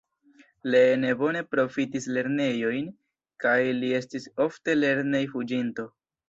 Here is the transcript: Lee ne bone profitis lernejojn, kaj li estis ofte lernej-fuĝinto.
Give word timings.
Lee 0.75 0.93
ne 1.01 1.09
bone 1.17 1.43
profitis 1.55 2.07
lernejojn, 2.17 2.87
kaj 3.45 3.55
li 3.83 3.93
estis 3.99 4.27
ofte 4.49 4.77
lernej-fuĝinto. 4.81 5.89